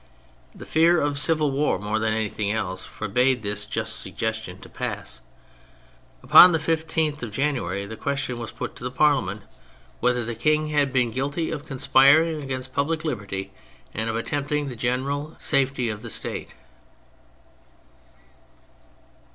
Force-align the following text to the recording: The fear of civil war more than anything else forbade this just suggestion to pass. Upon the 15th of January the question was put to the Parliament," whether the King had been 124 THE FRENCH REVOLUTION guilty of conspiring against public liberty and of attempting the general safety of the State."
The 0.55 0.65
fear 0.65 0.99
of 0.99 1.19
civil 1.19 1.51
war 1.51 1.77
more 1.77 1.99
than 1.99 2.11
anything 2.11 2.51
else 2.51 2.83
forbade 2.83 3.43
this 3.43 3.65
just 3.65 3.99
suggestion 3.99 4.57
to 4.61 4.67
pass. 4.67 5.19
Upon 6.23 6.53
the 6.53 6.57
15th 6.57 7.21
of 7.21 7.29
January 7.29 7.85
the 7.85 7.95
question 7.95 8.39
was 8.39 8.49
put 8.49 8.75
to 8.77 8.83
the 8.83 8.89
Parliament," 8.89 9.43
whether 9.99 10.25
the 10.25 10.33
King 10.33 10.69
had 10.69 10.91
been 10.91 11.09
124 11.09 11.59
THE 11.59 11.63
FRENCH 11.63 11.93
REVOLUTION 11.93 12.29
guilty 12.31 12.31
of 12.31 12.33
conspiring 12.33 12.41
against 12.41 12.73
public 12.73 13.05
liberty 13.05 13.51
and 13.93 14.09
of 14.09 14.15
attempting 14.15 14.69
the 14.69 14.75
general 14.75 15.35
safety 15.37 15.87
of 15.89 16.01
the 16.01 16.09
State." 16.09 16.55